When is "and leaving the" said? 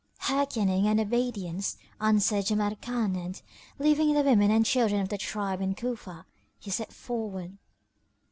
3.15-4.23